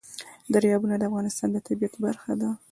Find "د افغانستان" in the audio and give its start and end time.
0.97-1.49